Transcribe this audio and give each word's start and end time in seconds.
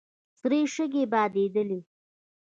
سرې 0.39 0.59
شګې 0.73 1.03
بادېدلې. 1.11 1.79